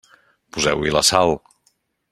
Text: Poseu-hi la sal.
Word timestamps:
Poseu-hi 0.55 0.95
la 0.97 1.05
sal. 1.11 1.35